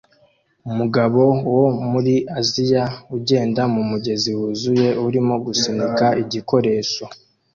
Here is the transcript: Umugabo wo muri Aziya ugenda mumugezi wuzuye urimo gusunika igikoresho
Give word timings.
Umugabo 0.69 1.21
wo 1.55 1.67
muri 1.91 2.15
Aziya 2.39 2.85
ugenda 3.15 3.61
mumugezi 3.73 4.31
wuzuye 4.39 4.89
urimo 5.05 5.33
gusunika 5.45 6.05
igikoresho 6.23 7.03